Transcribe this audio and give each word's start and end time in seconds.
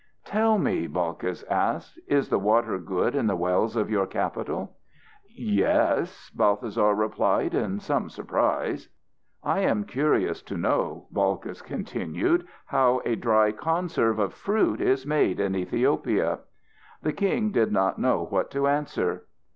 "Tell 0.25 0.57
me," 0.57 0.87
Balkis 0.87 1.43
asked, 1.43 1.99
"is 2.07 2.29
the 2.29 2.39
water 2.39 2.79
good 2.79 3.13
in 3.13 3.27
the 3.27 3.35
wells 3.35 3.75
of 3.75 3.91
your 3.91 4.07
capital?" 4.07 4.75
"Yes," 5.29 6.31
Balthasar 6.31 6.95
replied 6.95 7.53
in 7.53 7.79
some 7.79 8.09
surprise. 8.09 8.89
"I 9.43 9.59
am 9.59 9.81
also 9.83 9.87
curious 9.91 10.41
to 10.41 10.57
know," 10.57 11.05
Balkis 11.11 11.61
continued, 11.61 12.47
"how 12.65 13.01
a 13.05 13.15
dry 13.15 13.51
conserve 13.51 14.17
of 14.17 14.33
fruit 14.33 14.81
is 14.81 15.05
made 15.05 15.39
in 15.39 15.55
Ethiopia?" 15.55 16.39
The 17.03 17.13
king 17.13 17.51
did 17.51 17.71
not 17.71 17.99
know 17.99 18.25
what 18.25 18.49
to 18.49 18.65
answer. 18.67 19.25